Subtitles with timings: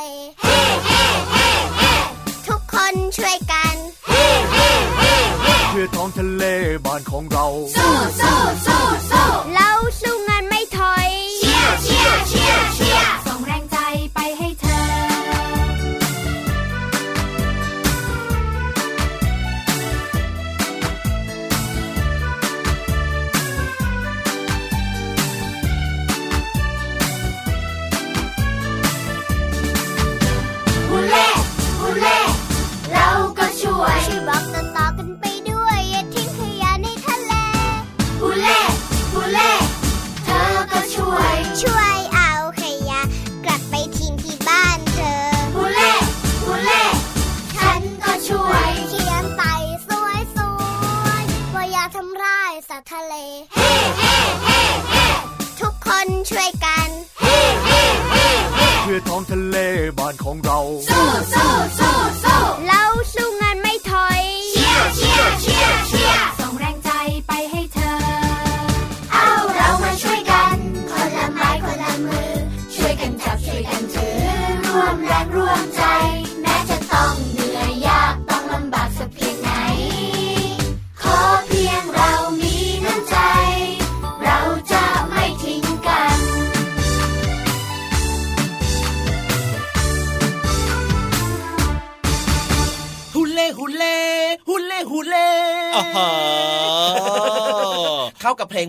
[0.00, 0.06] เล
[2.46, 3.74] ทุกคนช่วยกัน
[5.70, 6.44] เพื่อท้องทะเล
[6.86, 9.26] บ้านของเราสู้สู้สู้สู้
[52.90, 53.14] ทะเล
[53.54, 54.60] เฮ้เฮ้เฮ้
[54.90, 55.06] เฮ้
[55.60, 56.88] ทุกคนช่วยกัน
[57.20, 59.56] เฮ้เฮ้เฮ้เฮ้เพื่อท้องทะเล
[59.98, 60.58] บ้านของเรา
[60.90, 62.29] สู้สู้สู้สู้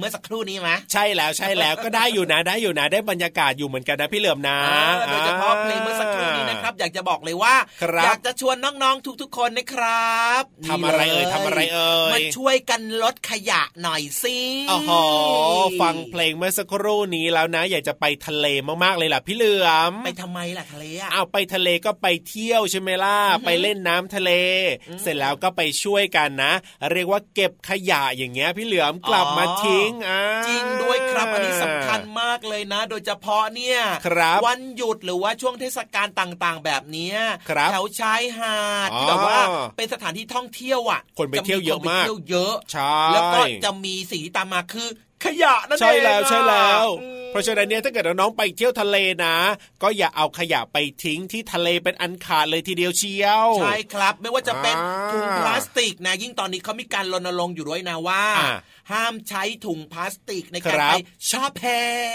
[0.01, 4.59] มื่อสักครู่นี้ไหมใช่แล้วใช่แล้วก็ได้อยู่นะได้อยู่นะได้บรรยากาศอยู่เหมือนกันนะพี่เหลือมนะ
[5.07, 7.55] โดยเฉพาะเพลงเมื่อสักครู่นี้นะครับ อยากจะบอกเลยว่า
[8.05, 14.37] อยากจะชวนน้องๆทุกๆคนนะครับทำอะไรเอ่ยทำอะไรเอ่ยมาช่วยกันลดขยะหน่อยสิ
[14.71, 15.03] อ๋อ
[15.81, 18.45] ฟังเพลงเมื่อสักครู่นี้แล้วนะ อยากจะไปทะเล
[18.83, 24.31] มากๆเลยล่ะพี่เหลือมไปทำไมล่ะทะเลอะเอาไปทะเลก็ไปเที่ยวใช่ไหมล่ะไปเล่นน้ำทะเล
[25.01, 26.53] เสร็จแล้วก็ไปช่วยกันนะ
[26.91, 33.79] เรียกว่าเก็บขยะอย่างเงี้ยพี่เหลือมกลับมาทิ้งอ่าจริงด้วยครับอันนี้สำคัญมากเลยนะ โดยเฉพาะเนี่ย
[34.45, 37.11] วันหยุดหรือว่าช่วงเทศกาลต่างๆ แบบนี้
[37.71, 39.39] แถวชายหาดที่แบบว่า
[39.77, 44.89] เป็นสถานที่ท่องเที่ยวอะคนไปเที่ยวเยอะมากเยอะใช่แล้วก็จะมีสิ่งที่ตามมาคือ
[45.25, 46.85] ขยะนั่นเองใช่แล้วใช่แล้ว
[47.31, 49.35] เพราะฉะนั้นเนี่ยถ้าเกิดน้องไปเที่ยวทะเลนะ
[49.83, 54.75] ก็อย่าเอาขยะไปทิ้งที่ทะเลเป็นอันขาดเลยทีเดียวเชียวใช่ครับ ไม่ว่าจะเป็น
[55.11, 58.23] ถุงพลาสติกนะยิ่งตอนนี้เขามีการรณรงค์อยู่ด้วยนะว่า
[58.91, 60.93] ห้ามใช้ถุงพลาสติกในการไป
[61.31, 61.63] ชอบแพ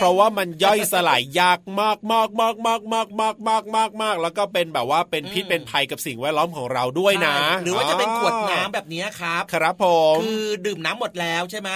[0.01, 7.35] เพราะว่ามันย่อยสลายยากมากมากมากมากมากมากมากมากมากแล้วก็เป็นแบบว่าเป็นพิษเป็นภัยกับสิ่งแวดล้อมของเราด้วยนะ
[7.65, 9.85] หรือว่าจะเป็นขวดน้ำแบบนี้ครับ ครับผ
[10.15, 11.71] มคือดื่มน้ำหมดแล้วใช่ไหม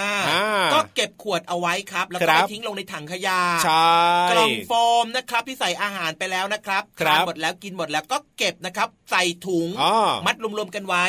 [0.75, 3.30] ก็เก็บขวดเอาไว้ครับแล้วก็ทิ้งลงในถังขยะ
[3.65, 3.95] ใช่
[4.31, 9.69] กล่องโฟมนะครับที่ใส่อาหารไปแล้วนะครับทานหมดแล้วกินหมดแล้วก็เก็บนะครับ ใส่ถุง
[10.27, 11.05] มัดรวมๆกันไว้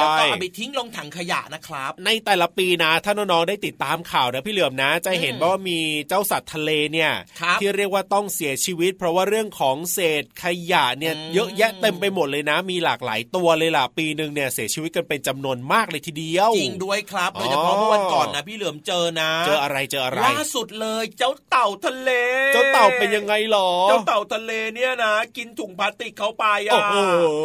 [0.00, 7.12] แล้วก็เอาไปทิ้งลงถังขยะนะครับ ในแต่ละปีนะถ้าน้องๆได้ติดตามข่าวนะพี่เหลือมนะ จะเห็นว่ามีเจ้าสัตว์ทะเลเนี่ย
[7.60, 22.10] ที่เรียกว่าต้องเสียชีวิต เพราะว่าเรื่องของเศษขยะเนี่ยเยอะแยะเต็มไปหมดเลยนะ มีหลากหลายตัวเลยล่ะปีหนึ่งเนี่ยเสียชีวิตกันเป็นจำนวนมากเลยทีเดียวจริงด้วยครับโดยเฉพาะเมื่อวันก่อนนะพี่เหลือมเจอนะ เจออะไรเจออะไรล่าสุดเลยเจ้าเต่าทะเล
[22.52, 26.80] เจ้าเต่าเป็นยังไงหรอ เจ้าเต่าทะเลเนี่ยนะกินถุงพลาสติกเข้าไปอะ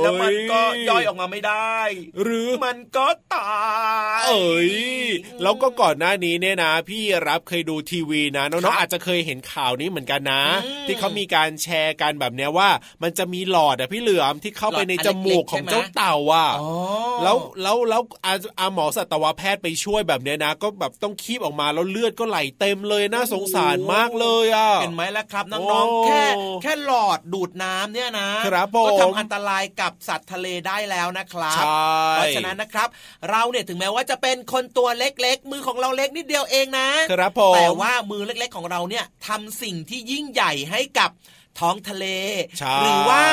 [0.03, 1.77] แล้วมันก็ย่อยออกมาไม่ได้
[2.23, 3.65] หรือมันก็ตา
[4.19, 4.73] ยเอ้ย
[5.41, 10.43] แล้วก็ก่อนหน้านี้เนี่ยนะ พี่รับเคยดูทีวีนะน้องๆอาจจะเคยเห็นข่าวนี้เหมือนกันนะ
[10.87, 12.69] ที่เขามีการแชร์กันแบบเนี้ยว่า
[13.03, 16.49] มันจะมีหลอดอะพี่เหลือมที่เข้าไปในจมูกของเจ้าเต่าอะ
[17.23, 18.01] แล้วแล้วแล้ว
[18.59, 26.23] อาหมอสัตวแพทย์ไปช่วยแบบเนี้ยนะ ก็แบบต้องคีบออกมาแล้วเลือดก็ไหลเต็มเลยน่าสงสารมากเลยอะเห็นไหมล่ะครับน้องๆแค่
[26.61, 28.29] แค่หลอดดูดน้ำเนี่ยนะ
[28.85, 31.65] ก็ทำอันตรายกับสัตว์ทะเลได้แล้วนะครับ
[32.11, 32.87] เพราะฉะนั้นนะครับ
[33.31, 41.11] เราเนี่ยถึงแม้ว่าจะเป็นคนตัวเล็กๆ มือของเราเล็กนิดเดียวเองนะครับผมแต่ว่ามือเล็กๆของเราเนี่ยทำสิ่งที่ยิ่งใหญ่ให้กับ
[41.59, 42.05] ท้องทะเล
[42.81, 43.23] หรือว่า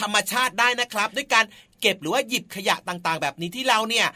[0.00, 1.44] ธรรมชาติได้นะครับ ด้วยการ
[1.80, 4.06] เก็บหรือว่าหยิบขยะต่างๆ แบบนี้ที่เราเนี่ย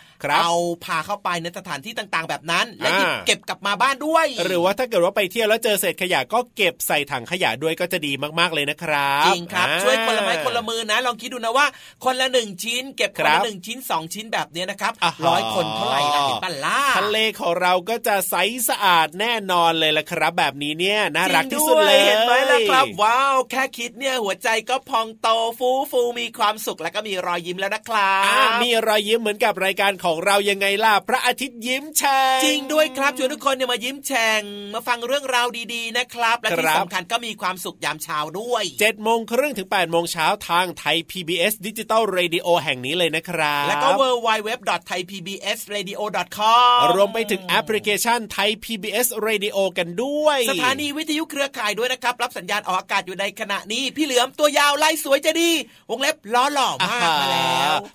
[0.42, 0.52] เอา
[0.84, 11.66] พาเข้าไปในสถานที่ต่างๆ แบบนั้น และหยิบเก็บกลับมาบ้านด้วย หรือว่าถ้าเกิดว่าไปเที่ยวแล้วเจอเศษขยะก็เก็บใส่ถังขยะด้วยก็จะดีมากๆเลยนะครับจริงครับช่วยคนละไม้คนละมือนะ ลองคิดดูนะว่า
[12.04, 14.92] คนละหนึ่งชิ้น เก็บคนละหนึ่งชิ้นสองชิ้นแบบนี้นะครับ
[15.26, 18.34] ร้อยคนเท่าไหร่นะเห็นปัล่าทะเลของเราก็จะใส
[18.68, 25.28] สะอาดแน่นอนเลยละครับ แบบนี้เนี่ยน่ารักที่สุดเลยเห็นไหมล่ะครับ ว้าวแค่คิดเนี่ยหัวใจก็พองโต
[25.58, 28.14] ฟูฟูมีความสุขแล้วก็มีรอยยิ้มแล้วนะครั
[28.48, 34.42] บมีรอยยิ้มเหมือนกับรายการของเรายังไงล่ะพระอาทิตย์ยิ้มแฉ่งจริงด้วยครับชวนทุกคนเนี่ยมายิ้มแฉ่ง
[34.74, 44.50] มาฟังเรื่องราวดีๆนะครับ และที่สำคัญก็มีความสุขยามเช้าด้วยเจ็ดโมงครึ่งถึงแปดโมงเช้าทางไทย PBS Digital Radio แห่งนี้เลยนะครับ แล้วก็ w w w
[44.88, 46.02] t h a i p b s r a d i o
[46.36, 55.50] c o m รวมไปถึงแอปพลิเคชันไทย PBS Radio กันด้วย สถานีวิทยุเครือข่ายด้วยนะครับ รับสัญญาณออกอากาศอยู่ในขณะนี้ พี่เหลือมตัวยาวลายสวยจะดี
[55.90, 57.39] วงเล็บล้อหล่อมากมาแล้ว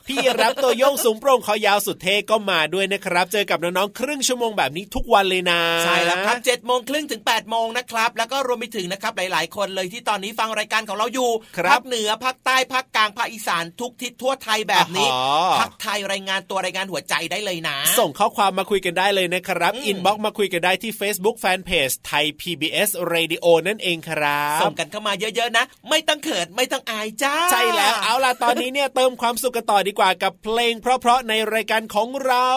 [0.07, 11.29] พี่ราฟตัวโย่งสูงโปร่งคอยาวสุดเท่ก็มาด้วยนะครับ เจอกับน้องๆครึ่งชั่วโมงแบบนี้ทุกวันเลยนะใช่แล้วครับเจ็ดโมงครึ่งถึงแปดโมงนะครับ แล้วก็รวมไปถึงนะครับหลาย ๆ คนเลยที่ตอนนี้ฟังรายการของเราอยู่
[11.71, 15.07] ภาคเหนือภาคใต้ภาคกลางภาคอีสานทุกทิศทั่วไทยแบบนี้
[15.59, 32.49] ภาคไหนรายงานตัวรายงานหัวใจได้เลยนะ ส่งข้อความมาคุยกันได้เลยนะครับ inbox มาคุยกันได้ที่ Facebook Fanpage ไทย PBS Radio นั่นเองครับส่งกันเข้ามาเยอะ ๆ นะ ไม่ต้องเขินไม่ต้องอายจ้า ใช่แล้วเอาล่ะตอนนี้เนี่ยเติมความสุขกันต่อดีกว่ากับเพลงเพราะๆในรายการของเรา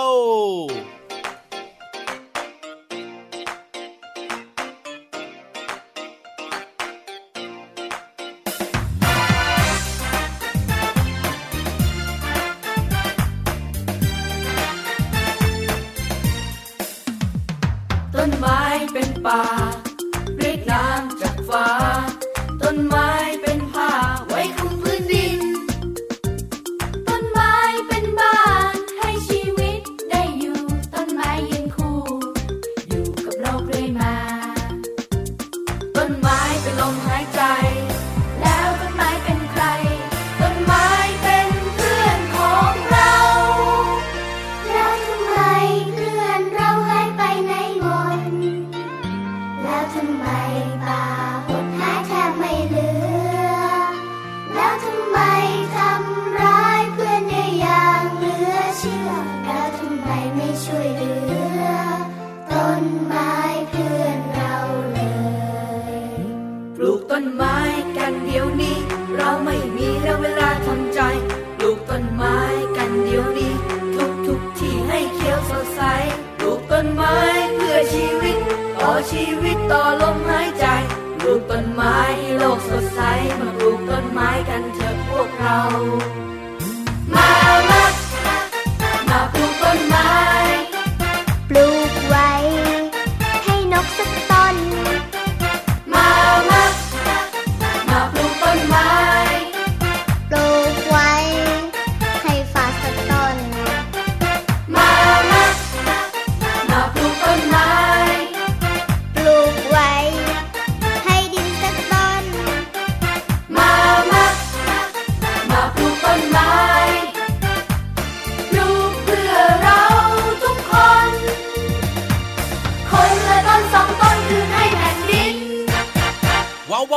[18.20, 19.67] ้นไม้เป็นป่า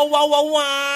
[0.06, 0.91] wow, wow, wow, wow.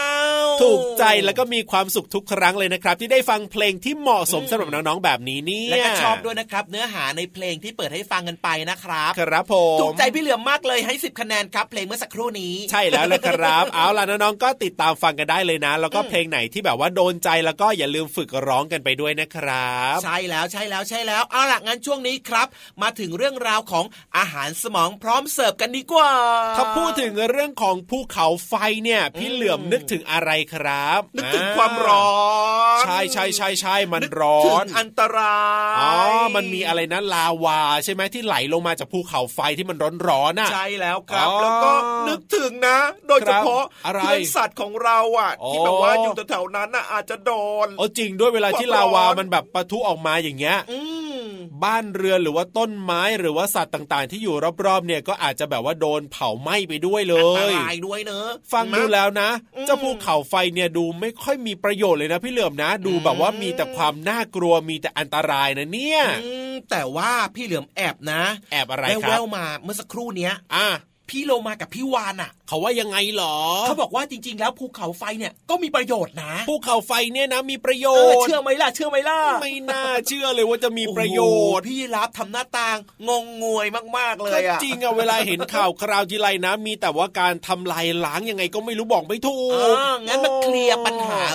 [1.26, 22.48] แล้วก็มีความสุขทุกครั้งเลยนะครับ ที่ได้ฟังเพลงที่เหมาะสมสำหรับน้องๆแบบนี้นี่และก็ชอบด้วยนะครับ เนื้อหาในเพลงที่เปิดให้ฟังกันไปนะครับ ครับผมถูกใจพี่เหลือมมากเลยให้ 10 คะแนนครับเพลงเมื่อสักครู่นี้ ใช่แล้วละครับ เอาล่ะน้องๆก็ติดตามฟังกันได้เลยนะ แล้วก็เพลงไหนที่แบบว่าโดนใจแล้วก็อย่าลืมฝึกร้องกันไปด้วยนะครับ ใช่แล้วใช่แล้วใช่แล้วเอาล่ะงั้นช่วงนี้ครับ
[22.82, 23.86] มาถึงเรื่องราวของ
[24.18, 26.12] อาหารสมองพร้อมเสิร์ฟกันดีกว่า
[26.58, 28.54] ถ้าพูดถึงเรื่องของภูเขาไฟ
[28.84, 32.16] เนี่ย พี่เหลือมนึกถึงอะไรครับนึกถึงความร้อ
[32.82, 35.40] นใช่ใช่ใช่ใช่มันร้อนอันตรา
[35.76, 35.94] ยอ๋อ
[36.36, 41.72] มันมีอะไรนะลาวา ใช่ไหมที่ไหลลงมาจากภูเขาไฟที่มันร้อนร้อนอะใช่แล้วครับแล้วก็
[42.08, 47.34] นึกถึงนะ โดยเฉพาะเพื่อนสัตว์ของเราอะที่แบบว่าอยู่แถวๆนั้นอะอาจจะโด
[47.66, 50.58] นโอ้จริงด้วยเวลาที่ลาวามันแบบปะทุออกมาอย่างเงี้ย
[51.64, 54.36] บ้านเรือนหรือว่าต้นไม้หรือว่าสัตว์ต่างๆ ที่อยู่
[54.66, 59.30] รอบๆเนี่ยก็อาจจะแบบว่าโดนเผาไหม้ไปด้วยเลยอันตรายด้วยเนอะฟังดูแล้วนะ
[59.66, 66.02] เจ้าภูเขาไฟเนี่ยดูไม่ค่อยมีประโยชน์เลยนะพี่เหลือมนะ ดูแบบว่ามีแต่ความน่ากลัวมีแต่อันตรายนะเนี่ย
[66.72, 68.22] แต่ว่าพี่เหลือมแอบนะ
[68.52, 70.68] แอบอะไรครับแววมาเมื่อสักครู่เนี้ยอะ
[71.10, 81.20] พี่โลมากับพี่วานอะ เขาว่ายังไงหรอ เขาบอกว่าจริง ๆ แล้วภูเขาไฟเนี่ยก็มีประโยชน์นะ ภูเขาไฟเนี่ยนะมีประโยชน์ เชื่อไหมล่ะ เชื่อไหมล่ะ ไม่น่าเชื่อเลยว่าจะมีประโย
[81.56, 89.76] ชน์ พี่รับทำหน้าตางงงงวยมากๆเลยอะจริงอะเวลาเห็นข่าวคราวทีไรนะ มีแต่ว่าการทำลายล้างยังไงก็ไม่รู้บอกไม่ถูก
[90.08, 90.20] งั้น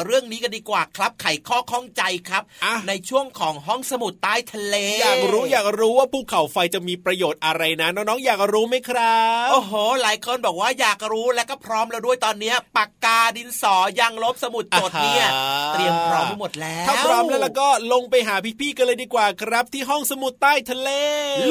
[0.05, 2.43] เรื่องนี้กันดีกว่าครับไขข้อข้องใจครับ
[2.89, 15.27] ในช่วงของห้องสมุดใต้ทะเล อยากรู้อยากรู้ว่าภูเขาไฟจะมีประโยชน์อะไรนะ น้องๆอยากรู้ไหมครับโอ้โห หลายคนบอกว่าอยากรู้และก็พร้อมแล้วด้วยตอนนี้ปากกาดินสอยังลบสมุดจดเนี่ย
[15.73, 20.89] เตรียมพร้อมหมดแล้วถ้าพร้อมแล้วแล้วก็ลงไปหาพี่ๆกันเลยดีกว่าครับ ที่ห้องสมุดใต้ทะเล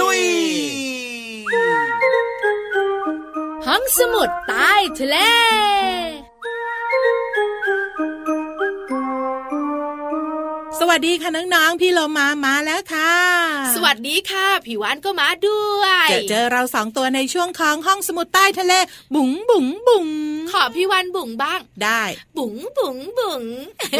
[0.02, 0.22] ลุย
[3.68, 5.18] ห้องสมุดใต้ทะเล
[10.80, 13.14] สวัสดีค่ะน้องๆ พี่เรามามาแล้วค่ะ
[13.76, 18.74] สวัสดีค่ะผิวานก็มาด้วยจะเจอเราสองตัวในช่วงของห้องสมุดใต้ทะเล
[19.16, 20.08] บุ๋งบุ๋งบุ๋ง
[20.52, 22.04] ขอพี่วันบุ๋งบ้าง ได้
[22.38, 23.44] บุ๋งบุ๋งบุ๋ง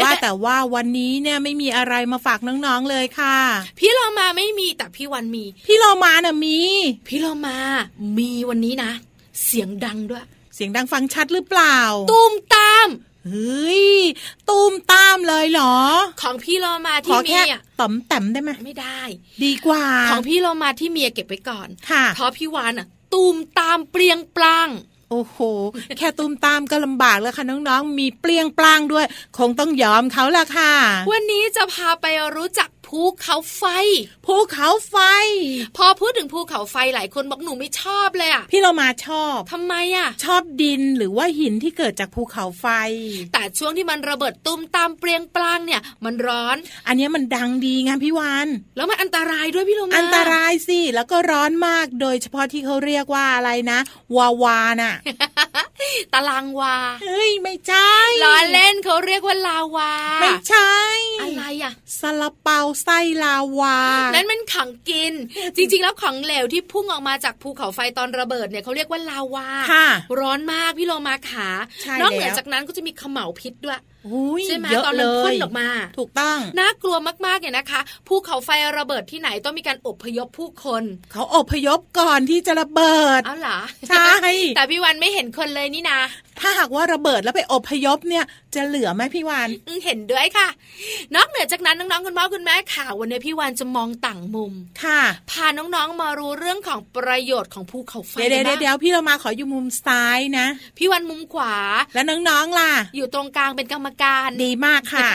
[0.02, 3.36] ว่าแต่ว่าวันนี้เนี่ยไม่มีอะไรมาฝากน้องๆเลยค่ะ
[3.78, 6.58] พี่เรามาไม่มีแต่พี่วันมี พี่เรามาน่ะมี
[7.08, 7.56] พี่เรามา
[8.18, 8.92] มีวันนี้นะ
[9.44, 11.78] เสียงดังด้วย เสียงดังฟังชัดหรือเปล่า
[12.10, 12.88] ตูมตาม
[13.26, 13.84] เฮ้ย
[14.48, 15.76] ตูมตามเลยเหรอ
[16.22, 19.00] ของพี่โลมาที่มีอะต่อมแต้มได้ไหมไม่ได้
[19.44, 24.68] ดีกว่า ของพี่โลมาที่เมียเก็บไว้ก่อนค่ะเพราะพี่วานอะ ตูมตามเปรียงปลาง
[25.10, 25.38] โอ้โห
[25.98, 29.06] แค่ตุ้มตามก็ลำบากแล้วค่ะน้องๆ มีเปลี่ยงปลางด้วย
[29.38, 30.72] คงต้องยอมเขาละค่ะ
[31.10, 33.64] วันนี้จะพาไปรู้จัก ภูเขาไฟ
[34.26, 34.96] ภูเขาไฟ
[35.76, 42.66] พอพูดถึงภูเขาไฟหลายคนบอกหนูไม่ชอบเลยอะพี่เรามาชอบทำไมอะ ชอบดินหรือว่าหินที่เกิดจากภูเขาไฟ
[43.32, 46.56] แต่ช่วงที่มันระเบิดตุ้มตามเปรียงปลางเนี่ย มันร้อน
[46.86, 53.78] อันนี้มันดังดีไงพี่วานแล้วมันอันตรายด้วยพี่เรามาอันตรายสิแล้วก็ร้อนมากโดยเฉพาะที่เขาเรียกว่าอะไรนะ
[54.16, 54.94] วาวาน่ะ
[56.12, 57.92] ตารางวาเฮ้ยไม่ใช่
[58.24, 60.72] ล้อเล่นเขาเรียกว่าลาวา ไม่ใช่
[61.30, 63.78] อะไรอะซาลาเปาไส้ลาวา
[64.14, 65.12] นั้นมันขังกิน
[65.56, 69.48] จริง ๆ แล้วของเหลวที่พุ่งออกมาจากภูเขาไฟตอนระเบิดเนี่ยเขาเรียกว่าลาวา
[70.20, 71.48] ร้อนมากพี่โลมาขา
[72.00, 73.80] นอกเหนือจากนั้นก็จะมีขมเหลาพิษด้วย
[74.46, 84.10] ใช่ไหมตอนมันพ่นออกมา ถูกต้องน่ากลัวมากๆเนี่ยนะคะภูเขาไฟระเบิดที่ไหนต้องมีการอพยพผู้คน เขาอพยพก่อนที่จะระเบิดเอาเหรอใช่
[84.56, 86.00] แต่พี่วันไม่เห็นคนเลยนี่นะ
[86.40, 89.48] ถ้าหากว่าระเบิดแล้วไปอพยพเนี่ยจะเหลือไหมพี่วาน
[89.84, 90.48] เห็นด้วยค่ะ
[91.14, 94.52] นอกเหนือจากนั้นน้องๆคุณพ่อคุณแม่ค่ะวันนี้พี่วานจะมองต่างมุม
[94.82, 100.46] ค่ะ พาน้องๆมารู้เรื่องของประโยชน์ของภูเขาไฟเดี๋ยวเดี๋ยวพี่เรามาขออยู่มุมซ้ายนะ
[100.78, 101.56] พี่วันมุมขวา
[101.94, 105.08] แล้วน้องๆล่ะ อยู่ตรงกลางเป็นกรรมการ ดีมากค่ะ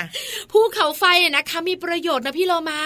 [0.51, 1.03] ภูเขาไฟ
[1.35, 2.81] นะคะมีประโยชน์นะพี่เรามา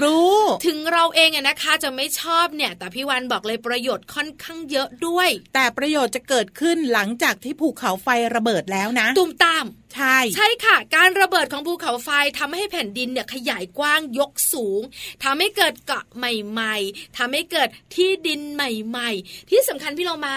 [0.00, 12.08] รู้ ถึงเราเองนะคะจะไม่ชอบเนี่ย แต่พี่วันบอกเลยประโยชน์ค่อนข้างเยอะด้วย แต่ประโยชน์จะเกิดขึ้นหลังจากที่ภูเขาไฟระเบิดแล้วนะ ตุ่มตาม ใช่ ใช่ค่ะ การระเบิดของภูเขาไฟ
[12.38, 14.80] ทำให้แผ่นดินเนี่ยขยายกว้างยกสูง
[15.24, 20.36] ทำให้เกิดเกาะใหม่ ๆทำให้เกิดที่ดินใหม่ ๆ ที่สำคัญพี่เรามา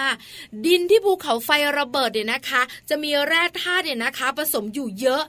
[0.66, 5.22] ดินที่ภูเขาไฟระเบิดเนี่ยนะคะ จะมีแร่ธาตุเนี่ยนะคะ ผสมอยู่เยอะ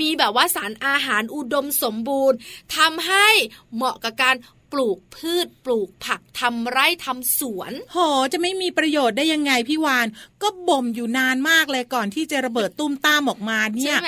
[0.00, 2.36] มีแบบว่าสารอาหารอุดมสมบูรณ์
[2.76, 3.28] ทำให้
[3.74, 4.36] เหมาะกับการ
[4.74, 7.96] ปลูกพืชปลูกผักทำไร่ทำสวนโห
[8.32, 10.06] จะไม่มีประโยชน์ได้ยังไงพี่วาน
[10.42, 13.98] ก็บ่มอยู่นานมากเลยก่อนที่จะระเบิดตุ้มตามออกมาเนี่ย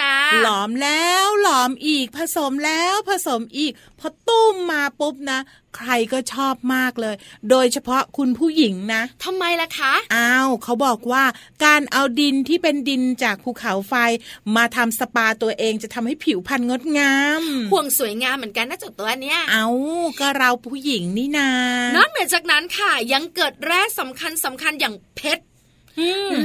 [0.43, 5.41] หลอมแล้วหลอมอีกผสมแล้วผสมอีกพอตุ้มมาปุ๊บนะ
[5.77, 7.15] ใครก็ชอบมากเลย
[7.51, 11.25] โดยเฉพาะคุณผู้หญิงนะทำไมล่ะคะ อ้าวเขาบอกว่า
[11.65, 13.95] การเอาดินที่เป็นดินจากภูเขาไฟ
[14.57, 19.67] มาทำสปาตัวเองจะทำให้ผิวพรรณงดงามห่วงสวยงามเหมือนกันนะจุดตัวเนี้ย เอา
[20.21, 21.51] ก็เราผู้หญิงนี่นา
[21.97, 25.45] นอกเหนือจากนั้นค่ะ ยังเกิดแร่สำคัญสำคัญอย่างเพชร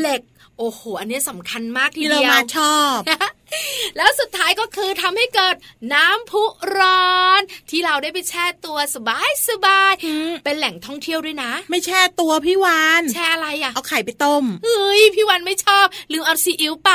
[0.02, 0.22] เหล็ก
[0.58, 3.00] โอ้โห อันนี้สำคัญมากทีเดียวเรามาชอบ
[3.98, 5.56] แล้วสุดท้ายก็คือทำให้เกิด
[5.94, 6.44] น้ำพุ
[6.78, 9.94] ร้อน ที่เราได้ไปแช่ตัวสบายสบาย
[10.44, 16.92] เป็นแหล่งท่องเที่ยวด้วยนะ ไม่แช่ตัวพี่วานแช่อะไรอะ เอาไข่ไปต้มเฮ้ยพี่วานไม่ชอบลืมเอาซีอิ๊วไป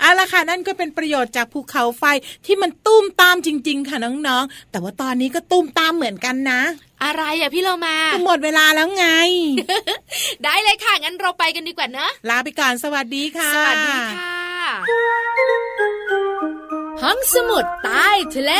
[0.00, 2.04] เอาละค่ะนั่นก็เป็นประโยชน์จากภูเขาไฟ
[2.46, 6.62] ที่มันตุ้มตามจริง ๆ ค่ะน้องๆ แต่ว่าตอนนี้ก็ตุ้มตามเหมือนกันนะ
[7.04, 7.96] อะไรอะพี่เรามา
[8.26, 9.06] หมดเวลาแล้วไง
[10.44, 14.47] ได้เลยค่ะ งั้นเราไปกันดีกว่านะ ลาไปก่อน สวัสดีค่ะ สวัสดีค่ะ
[17.02, 18.52] ห้องสมุดใต้ทะเล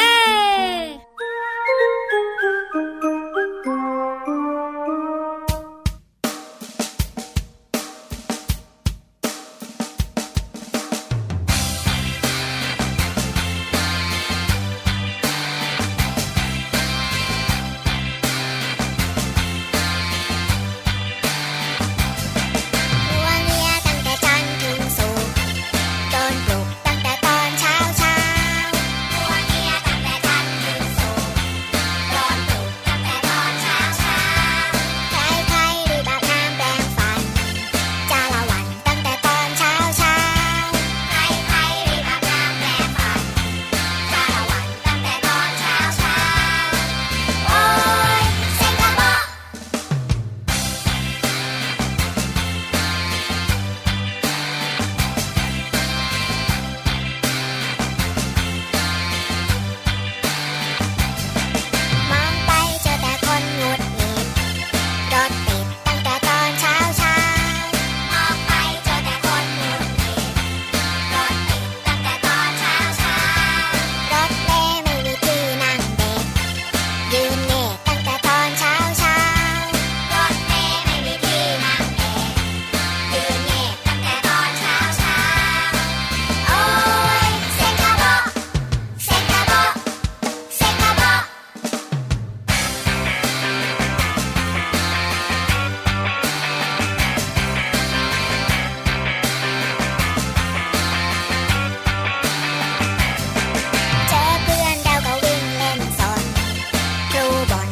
[107.28, 107.67] bye.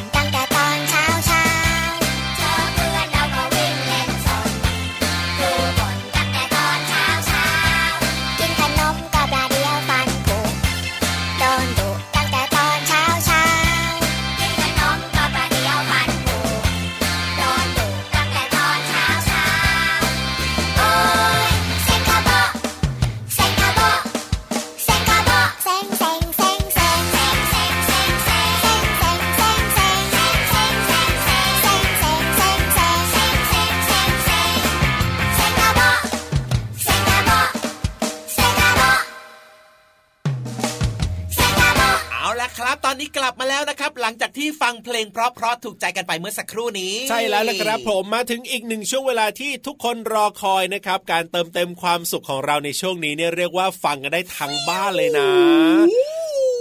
[45.34, 55.28] เพลงเพราะๆถูกใจกันไปเมื่อสักครู่นี้ ใช่แล้วละครับผมมาถึงอีกหนึ่งช่วงเวลาที่ทุกคนรอคอยนะครับ การเติมเต็มความสุขของเราในช่วงนี้เนี่ยเรียกว่าฟังกันได้ทั้งบ้านเลยนะ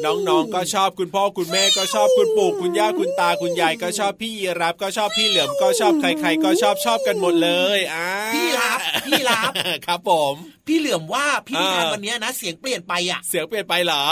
[0.03, 9.51] น้องๆก็ชอบคุณพ่อคุณแม่ก็ชอบคุณปู่คุณย่าคุณตาคุณยายก็ชอบพี่ยีรับก็ชอบพี่เหลือมก็ชอบใคร ๆ ก็ชอบชอบกันหมดเลยอ่าพี่รับพี่รับ
[9.87, 10.33] ครับผม
[10.67, 14.03] พี่เหลือมว่าพี่นิทานวันนี้นะ เสียงเปลี่ยนไปอะ เสียงเปลี่ยนไปเหรอ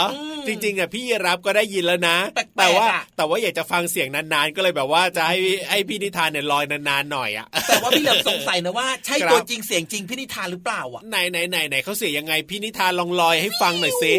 [0.46, 2.16] จริงๆอะพี่ยีรับก็ได้ยินแล้วนะ
[2.58, 5.38] แต่ว่าแต่ว่าอยากจะฟังเสียงนานๆ ก็เลยแบบว่าจะให้
[5.70, 14.14] ให้พี่นิทานเนี่ยลอยนานๆหน่อยอะแต่ว่าพี่เหลือมสงสัยนะว่าใช่ตัวจริงเสียงจริงพี่นิทานหรือเปล่าอะไหนไหนไหนไหนเขาเสียงยังไงพี่นิทานลองลอยให้ฟังหน่อยสิ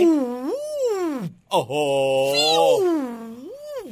[1.51, 1.73] โอ้โห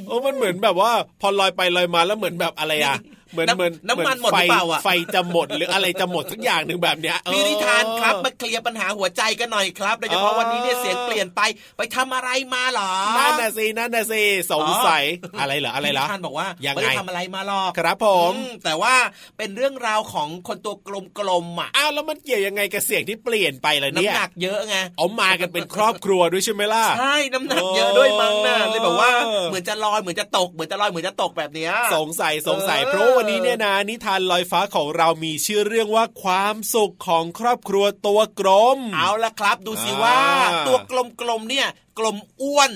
[0.06, 2.96] โอ้มันเหมือนแบบว่า พอลอยไปลอยมาแล้วเหมือนแบบอะไรอะ
[3.34, 11.40] เหมือนเหมือนน้ำมันหมดหรือเปล่าอะไฟจะหมดหรืออะไรจะหมดสักอย่างหนึ่งแบบเนี้ยพี่นิทานครับมาเคลียร์ปัญหาหัวใจกันหน่อยครับโดยเฉพาะวันนี้เนี่ยเสียงเปลี่ยนไป
[11.76, 15.04] ไปทำอะไรมาหรอนั่นน่ะสินั่นน่ะสิสงสัย
[15.40, 18.32] อะไรเหรออะไรเหรอพี่นิทานบอกว่ายังไงทำอะไรมาหรอกครับผม
[18.64, 18.94] แต่ว่า
[19.38, 20.74] เป็นเรื่องราวของคนตัว
[21.18, 29.10] กลมๆอะอ้าวแล้วมันเกี่ยวยังไงกับเสียงที่เปลี่ยนไปล่ะเนี่ยน้ำหนักเยอะไงเอามากันเป็นครอบครัวด้วยใช่ไหมล่ะใช่น้ำหนักเยอะด้วยมั้งนะเลยบอกว่า
[29.50, 40.18] เหมือนจะลอยเหมือนจะตกเหมือนจะลอยเหมือนจะตกแบบเนี้ยสงสัยสงสัยเพราะวันนี้เนี่ยนะนิทานลอยฟ้าของเรามีชื่อเรื่องว่าความสุขของครอบครัวตัวกลม เอาละครับ ดูสิว่า
[40.66, 40.78] ตัว
[41.20, 41.66] กลมๆเนี่ย
[41.98, 42.72] กลมอ้วน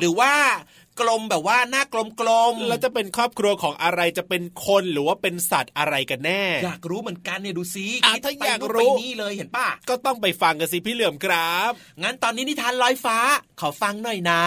[0.00, 0.34] หรือว่า
[1.00, 7.86] กลมแบบว่าหน้ากลมกลมแล้วจะเป็นครอบครัวของอะไรจะเป็นคนหรือว่าเป็นสัตว์อะไรกันแน่ อยากรู้เหมือนกันเนี่ยดูซิ
[8.24, 11.70] ถ้าอยากรู้นี่เลยเห็นป่ะก็ต้องไปฟังกันสิพี่เหลื่อมครับ
[12.02, 13.18] งั้นตอนนี้นิทานลอยฟ้า
[13.60, 14.42] ขอฟังหน่อยนะ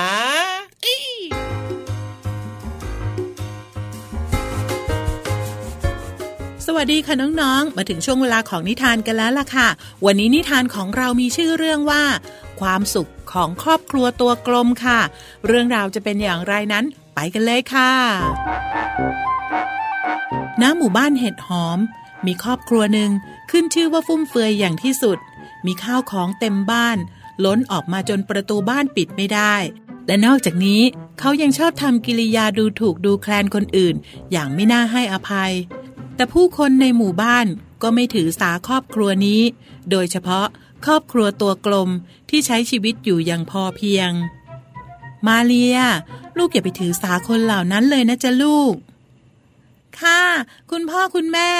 [6.69, 9.67] สวัสดีค่ะน้องๆ มาถึงช่วงเวลาของนิทานกันแล้วล่ะค่ะ
[10.05, 12.03] วันนี้นิทานของเรามีชื่อเรื่องว่า
[12.61, 14.99] ความสุขของครอบครัวตัวกลมค่ะ
[15.47, 17.91] เรื่องราวจะเป็นอย่างไรนั้นไปกันเลยค่ะ
[20.61, 21.79] ณหมู่บ้านเห็ดหอม
[22.25, 23.11] มีครอบครัวหนึ่ง
[23.51, 25.17] ขึ้นชื่อว่าฟุ่มเฟือยอย่างที่สุด
[25.65, 26.97] มีข้าวของเต็มบ้าน
[27.45, 29.55] ล้นออกมาจนประตูบ้านปิดไม่ได้
[30.07, 30.81] และนอกจากนี้
[31.19, 33.95] เขายังชอบทำกิริยาดูถูกดูแคลนคนอื่น
[34.31, 35.53] อย่างไม่น่าให้อภัย
[36.17, 37.47] แต่ผู้คนในหมู่บ้าน
[37.81, 39.41] ก็ไม่ถือสาครอบครัวนี้
[39.91, 40.47] โดยเฉพาะ
[40.85, 41.89] ครอบครัวตัวกลม
[42.29, 44.11] ที่ใช้ชีวิตอยู่อย่างพอเพียง
[45.27, 45.79] มาเลีย
[46.37, 48.73] ลูกอย่าไปถือสาคนเหล่านั้นเลยนะจ๊ะลูก
[49.99, 50.21] ค่ะ
[50.71, 51.51] คุณพ่อคุณแม่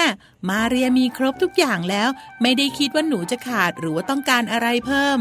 [0.48, 2.08] มาเรียมีครบทุกอย่างแล้ว
[2.42, 5.18] ไม่ได้คิดว่าหนูจะขาดหรือว่าต้องการอะไรเพิ่ม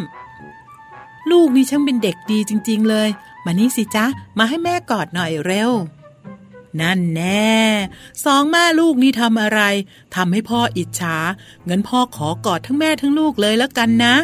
[1.32, 3.10] ลูกนี่ช่างเป็นเด็กดีจริง ๆ เลย
[3.46, 4.06] มานี่สิจ๊ะ
[4.38, 5.72] มาให้แม่กอดหน่อยเร็ว
[6.82, 7.56] นั่นแน่
[8.26, 9.62] สองแม่ลูกนี่ทำอะไร
[10.16, 11.18] ทำให้พ่ออิจฉา
[11.66, 14.16] เงินพ่อขอกอดทั้งแม่ทั้งลูกเลยแล้วกันนะ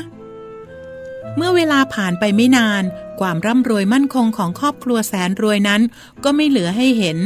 [1.35, 2.83] เมื่อเวลาผ่านไปไม่นาน
[3.19, 5.81] ความร่ำรวยมั่นคงของครอบครัวแสนรวยนั้น
[6.23, 7.17] ก็ไม่เหลือให้เห็น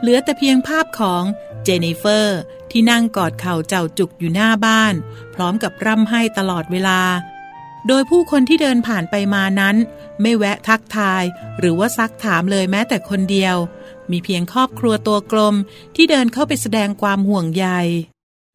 [0.00, 1.22] เหลือแต่เพียงภาพของ
[1.62, 2.38] เจนนิเฟอร์
[2.70, 4.94] ที่นั่งกอดเข่าเจ้าจุกอยู่หน้าบ้าน
[5.34, 7.00] พร้อมกับร่ำไห้ตลอดเวลา
[7.88, 9.76] โดยผู้คนที่เดินผ่านไปมานั้น
[10.22, 11.22] ไม่แวะทักทาย
[11.58, 13.56] หรือว่าซักถามเลยแม้แต่คนเดียว
[14.10, 15.54] มีเพียงครอบครัวตัวกลม
[15.96, 17.66] ที่เดินเข้าไปแสดงความห่วงใย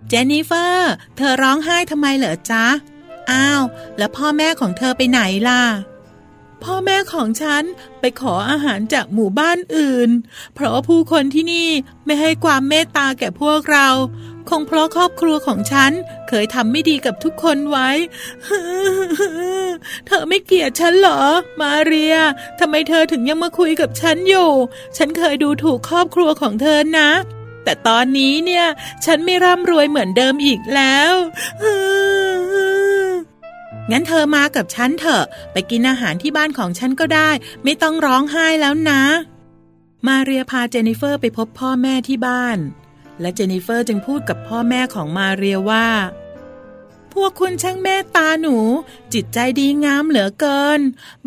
[0.07, 2.65] เจนนิเฟอร์ เธอร้องไห้ทำไมเหรอจ๊ะ
[3.31, 3.63] อ้าว
[3.97, 5.63] แล้วพ่อแม่ของเธอไปไหนล่ะ
[6.63, 7.63] พ่อแม่ของฉัน
[7.99, 10.09] ไปขออาหารจากหมู่บ้านอื่น
[10.53, 11.69] เพราะผู้คนที่นี่
[12.05, 13.87] ไม่ให้ความเมตตาแก่พวกเรา
[14.49, 15.91] คงเพราะครอบครัวของฉัน
[16.34, 17.89] เคยทำไม่ดีกับทุกคนไว้
[20.08, 21.22] เธอไม่เกลียดฉันเหรอ
[21.62, 22.15] มาเรีย
[22.60, 24.52] ทำไมเธอถึงยังมาคุยกับฉันอยู่
[24.98, 27.10] ฉันเคยดูถูกครอบครัวของเธอนะ
[27.63, 28.65] แต่ตอนนี้เนี่ย
[29.06, 31.13] ฉันไม่ร่ำรวยเหมือนเดิมอีกแล้ว
[33.91, 37.30] งั้นเธอมากับฉันเถอะ ไปกินอาหารที่บ้านของฉันก็ได้
[37.63, 39.02] ไม่ต้องร้องไห้แล้วนะ
[40.08, 42.60] มาเรียพาเจนิเฟอร์ไปพบพ่อแม่ที่บ้าน
[43.22, 45.88] และเจนิเฟอร์จึงพูดกับพ่อแม่ของมาเรียว่า
[47.13, 48.58] พวกคุณช่างเมตตาหนู
[49.13, 50.80] จิตใจดีงามเหลือเกิน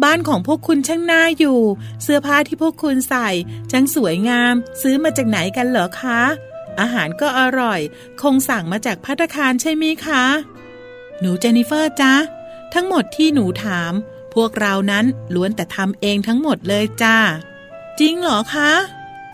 [0.02, 1.60] บ้านของพวกคุณช่างน่าอยู่
[2.02, 3.28] เสื้อผ้าที่พวกคุณใส่
[3.70, 6.22] ช่างสวยงาม ซื้อมาจากไหนกันเหรอคะ
[6.80, 7.80] อาหารก็อร่อย
[8.22, 10.24] คงสั่งมาจากพัตคารใช่ไหมคะ
[11.20, 12.14] หนูเจนิเฟอร์จ๊ะ
[12.74, 13.92] ทั้งหมดที่หนูถาม
[14.34, 17.18] พวกเรานั้นล้วนแต่ทำเองทั้งหมดเลยจ้า
[18.00, 18.72] จริงเหรอคะ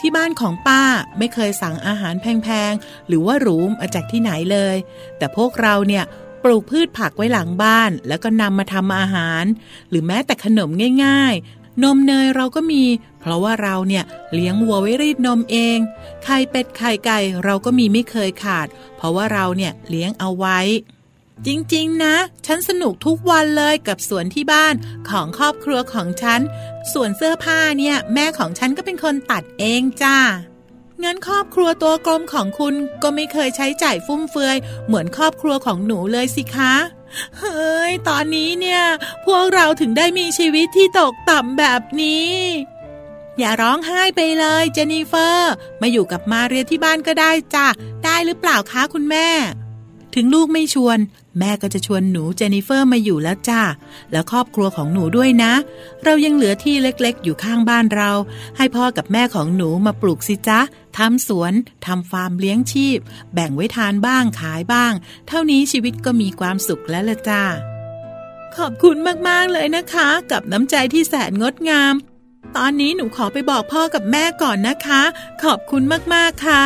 [0.00, 0.82] ที่บ้านของป้า
[1.18, 4.76] ไม่เคยสั่งอาหารแพงๆ หรือว่าหรูมาจากที่ไหนเลย
[5.18, 6.04] แต่พวกเราเนี่ย
[6.42, 9.44] ปลูกพืชผักไว้หลังบ้าน แล้วก็นำมาทำอาหาร
[9.90, 10.70] หรือแม้แต่ขนม
[11.04, 12.84] ง่าย ๆ นมเนยเราก็มี
[13.20, 15.78] เพราะว่าเราเนี่ยเลี้ยงวัวไว้รีดนมเอง
[16.24, 20.58] ไข่เป็ดไข่ไก่เราก็มีไม่เคยขาด เพราะว่าเราเนี่ยเลี้ยงเอาไว้
[21.46, 22.14] จริงๆ นะ
[22.46, 24.74] ฉันสนุกทุกวันเลยกับสวนที่บ้าน
[25.08, 26.40] ของครอบครัวของฉัน
[26.92, 30.18] ส่วนเสื้อผ้าเนี่ย แม่ของฉันก็เป็นคนตัดเองจ้า
[31.04, 36.74] งั้นครอบครัวตัวกลมของคุณก็ไม่เคยใช้จ่ายฟุ่มเฟือย เหมือนครอบครัวของหนูเลยสิคะ
[37.38, 38.82] เฮ้ย ตอนนี้เนี่ย
[39.26, 42.30] พวกเราถึงได้มีชีวิตที่ตกต่ำแบบนี้
[43.38, 47.66] อย่าร้องไห้ไปเลยเจนนิเฟอร์ มาอยู่กับมาเรียที่บ้านก็ได้จ้ะ
[48.04, 49.28] ได้หรือเปล่าคะคุณแม่
[50.14, 50.98] ถึงลูกไม่ชวน
[51.38, 53.62] แม่ก็จะชวนหนูเจนิเฟอร์มาอยู่แล้วจ้า
[54.12, 55.52] แล้วครอบครัวของหนูด้วยนะ
[56.04, 58.10] เรายังเหลือที่เล็กๆ อยู่ข้างบ้านเรา
[58.56, 60.60] ให้พ่อกับแม่ของหนูมาปลูกสิจ๊ะ
[60.98, 61.52] ทำสวน
[61.86, 62.98] ทำฟาร์มเลี้ยงชีพ
[63.34, 64.92] แบ่งไว้ทานบ้างขายบ้าง
[65.28, 67.42] เท่านี้ชีวิตก็มีความสุขแล้วละจ้า
[68.56, 68.96] ขอบคุณ
[69.28, 71.94] มากๆเลยนะคะ กับน้ำใจที่แสนงดงาม
[72.56, 75.02] ตอนนี้หนูขอไปบอกพ่อกับแม่ก่อนนะคะ
[75.42, 75.82] ขอบคุณ
[76.14, 76.64] มากๆค่ะ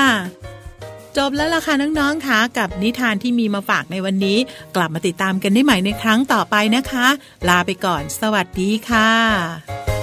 [1.16, 4.38] จบแล้วล่ะค่ะน้องๆค่ะกับนิทานที่มีมาฝากในวันนี้
[4.76, 7.06] กลับมาติดตามกันได้ใหม่ในครั้งต่อไปนะคะ
[7.48, 9.93] ลาไปก่อน สวัสดีค่ะ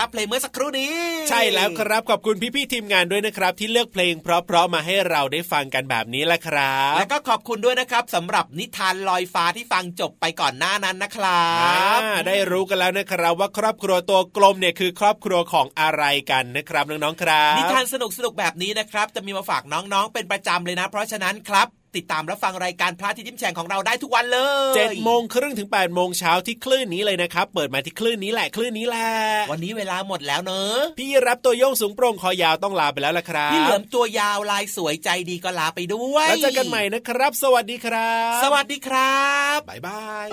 [0.00, 0.94] ครับเพลงเมื่อสักครู่นี้
[1.30, 11.48] ใช่แล้วครับขอบคุณพี่ๆทีมงานด้วยนะครับ ที่เลือกเพลงเพราะๆมาให้เราได้ฟังกันแบบนี้แหละครับแล้วก็ขอบคุณด้วยนะครับสำหรับนิทานลอยฟ้าที่ฟังจบไปก่อนหน้านั้นนะครั
[11.96, 24.38] บได้รู้กันแล้วนะครับว่าครอบครัวตัวกลมเนี่ยคือครอบครัวของอะไรกันนะครับน้องๆครับ นิทานสนุกสนุกแบบนี้นะครับ จะมีมาฝากน้องๆเป็นประจำเลยนะ เพราะฉะนั้นครับ ติดตามรับฟังรายการพระที่ยิ้มแฉ่งของเราได้ทุกวันเล
[24.72, 29.10] ยเจ็ดโมงครึ่งถึง8ปดโมงเช้าที่คลื่นนี้เลยนะครับ เปิดมาที่คลื่นนี้แหละคลื่นนี้แหละ
[29.50, 39.22] วันนี้เวลาหมดแล้วเนอะพี่รับตัวโยงสูงโปร่งคอยาวต้องลาไปแล้วละครับ พี่เหลือมตัวยาวลายสวยใจดีก็ลาไปด้วย แล้วเจอกันใหม่นะครับ สวัสดีครับ สวัสดีครั
[39.56, 40.28] บบ๊ายบาย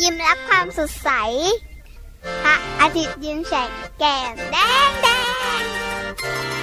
[0.00, 1.10] ยิ้มรับความสดใส
[2.44, 3.68] พระอาทิตย์ยิ้มแฉก
[3.98, 4.56] แก้มแด
[4.88, 5.08] งแด
[5.60, 5.83] ง
[6.24, 6.53] Thank you.